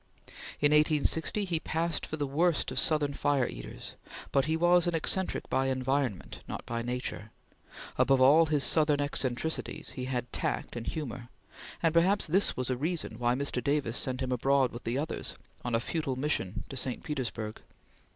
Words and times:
In 0.59 0.71
1860 0.71 1.45
he 1.45 1.59
passed 1.59 2.07
for 2.07 2.17
the 2.17 2.25
worst 2.25 2.71
of 2.71 2.79
Southern 2.79 3.13
fire 3.13 3.45
eaters, 3.45 3.93
but 4.31 4.45
he 4.45 4.57
was 4.57 4.87
an 4.87 4.95
eccentric 4.95 5.47
by 5.47 5.67
environment, 5.67 6.39
not 6.47 6.65
by 6.65 6.81
nature; 6.81 7.29
above 7.99 8.19
all 8.19 8.47
his 8.47 8.63
Southern 8.63 8.99
eccentricities, 8.99 9.91
he 9.91 10.05
had 10.05 10.33
tact 10.33 10.75
and 10.75 10.87
humor; 10.87 11.29
and 11.83 11.93
perhaps 11.93 12.25
this 12.25 12.57
was 12.57 12.71
a 12.71 12.75
reason 12.77 13.19
why 13.19 13.35
Mr. 13.35 13.63
Davis 13.63 13.95
sent 13.95 14.21
him 14.23 14.31
abroad 14.31 14.71
with 14.71 14.85
the 14.85 14.97
others, 14.97 15.35
on 15.63 15.75
a 15.75 15.79
futile 15.79 16.15
mission 16.15 16.63
to 16.69 16.75
St. 16.75 17.03
Petersburg. 17.03 17.61